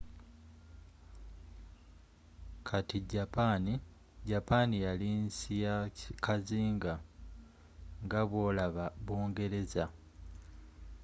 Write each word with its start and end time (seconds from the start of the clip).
kati 2.67 2.97
japan 3.13 3.63
japan 4.29 4.69
yali 4.85 5.09
nsi 5.25 5.53
ya 5.63 5.75
kazinga 6.25 6.93
nga 8.05 8.21
bwolaba 8.29 8.85
bungereza 9.05 9.85